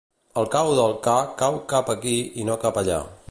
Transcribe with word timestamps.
El 0.43 0.47
cau 0.55 0.69
del 0.79 0.95
ca 1.09 1.17
cau 1.43 1.61
cap 1.75 1.93
aquí 1.97 2.17
i 2.45 2.49
no 2.51 2.59
cap 2.67 2.81
allà. 2.85 2.99